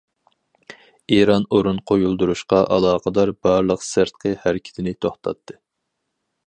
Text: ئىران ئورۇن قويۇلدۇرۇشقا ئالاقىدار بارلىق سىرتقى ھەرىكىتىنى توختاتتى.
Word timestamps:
ئىران 1.17 1.45
ئورۇن 1.57 1.81
قويۇلدۇرۇشقا 1.91 2.63
ئالاقىدار 2.77 3.33
بارلىق 3.47 3.85
سىرتقى 3.91 4.37
ھەرىكىتىنى 4.47 4.97
توختاتتى. 5.07 5.63